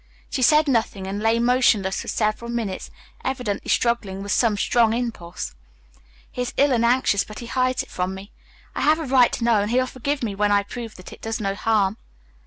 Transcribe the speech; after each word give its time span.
She 0.31 0.41
said 0.41 0.67
nothing, 0.67 1.05
and 1.05 1.21
lay 1.21 1.37
motionless 1.37 2.01
for 2.01 2.07
several 2.07 2.49
minutes 2.49 2.89
evidently 3.23 3.69
struggling 3.69 4.23
with 4.23 4.31
some 4.31 4.57
strong 4.57 4.93
impulse. 4.93 5.53
"He 6.31 6.41
is 6.41 6.55
ill 6.57 6.71
and 6.73 6.83
anxious, 6.83 7.23
but 7.23 7.39
hides 7.39 7.83
it 7.83 7.89
from 7.91 8.15
me; 8.15 8.31
I 8.73 8.81
have 8.81 8.97
a 8.97 9.03
right 9.05 9.31
to 9.33 9.43
know, 9.43 9.61
and 9.61 9.69
he'll 9.69 9.85
forgive 9.85 10.23
me 10.23 10.33
when 10.33 10.51
I 10.51 10.63
prove 10.63 10.95
that 10.95 11.13
it 11.13 11.21
does 11.21 11.39
no 11.39 11.53
harm." 11.53 11.97